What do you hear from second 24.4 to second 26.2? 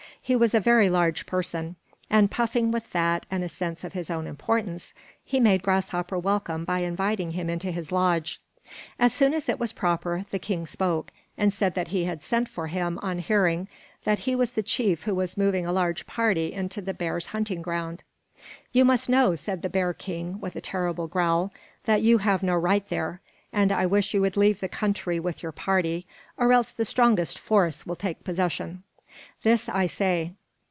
the country with your party,